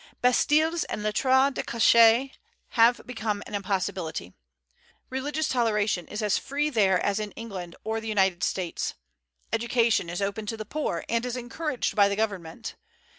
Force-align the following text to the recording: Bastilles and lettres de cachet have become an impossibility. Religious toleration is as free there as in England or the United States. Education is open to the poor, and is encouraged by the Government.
Bastilles 0.19 0.83
and 0.85 1.03
lettres 1.03 1.51
de 1.53 1.61
cachet 1.61 2.31
have 2.69 3.01
become 3.05 3.43
an 3.45 3.53
impossibility. 3.53 4.33
Religious 5.11 5.47
toleration 5.47 6.07
is 6.07 6.23
as 6.23 6.39
free 6.39 6.71
there 6.71 6.99
as 7.05 7.19
in 7.19 7.29
England 7.33 7.75
or 7.83 8.01
the 8.01 8.07
United 8.07 8.41
States. 8.43 8.95
Education 9.53 10.09
is 10.09 10.19
open 10.19 10.47
to 10.47 10.57
the 10.57 10.65
poor, 10.65 11.05
and 11.07 11.23
is 11.23 11.37
encouraged 11.37 11.95
by 11.95 12.09
the 12.09 12.15
Government. 12.15 12.73